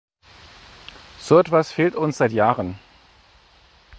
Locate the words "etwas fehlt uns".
1.37-2.17